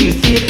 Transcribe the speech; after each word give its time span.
you 0.00 0.12
feel 0.12 0.49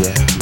yeah. 0.00 0.39